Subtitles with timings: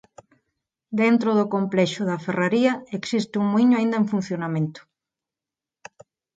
[1.01, 4.81] Dentro do complexo daa ferraría existe un muíño aínda en funcionamento.